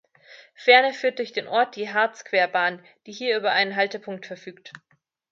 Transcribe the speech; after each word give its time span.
Ferner 0.55 0.93
führt 0.93 1.19
durch 1.19 1.31
den 1.31 1.47
Ort 1.47 1.75
die 1.75 1.93
Harzquerbahn, 1.93 2.83
die 3.05 3.11
hier 3.11 3.37
über 3.37 3.51
einen 3.51 3.75
Haltepunkt 3.75 4.25
verfügt. 4.25 4.73